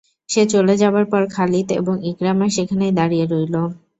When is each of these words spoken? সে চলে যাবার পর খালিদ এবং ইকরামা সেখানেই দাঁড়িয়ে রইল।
সে 0.29 0.41
চলে 0.53 0.73
যাবার 0.77 1.05
পর 1.11 1.21
খালিদ 1.35 1.67
এবং 1.79 1.95
ইকরামা 2.11 2.47
সেখানেই 2.55 2.93
দাঁড়িয়ে 2.99 3.25
রইল। 3.25 3.55